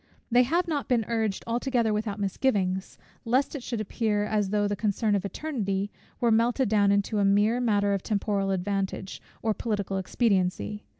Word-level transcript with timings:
They 0.31 0.41
have 0.41 0.67
not 0.67 0.87
been 0.89 1.05
urged 1.07 1.43
altogether 1.45 1.93
without 1.93 2.19
misgivings, 2.19 2.97
lest 3.23 3.53
it 3.55 3.61
should 3.61 3.79
appear, 3.79 4.25
as 4.25 4.49
though 4.49 4.67
the 4.67 4.75
concern 4.75 5.13
of 5.13 5.25
Eternity 5.25 5.91
were 6.19 6.31
melted 6.31 6.69
down 6.69 6.91
into 6.91 7.19
a 7.19 7.23
mere 7.23 7.59
matter 7.61 7.93
of 7.93 8.01
temporal 8.01 8.49
advantage, 8.49 9.21
or 9.43 9.53
political 9.53 9.99
expediency. 9.99 10.85